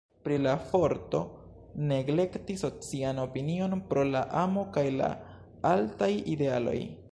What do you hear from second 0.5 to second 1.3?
forto